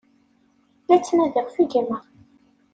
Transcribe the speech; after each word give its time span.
La 0.87 0.97
ttnadiɣ 0.99 1.45
ɣef 1.47 1.57
gma. 1.71 1.97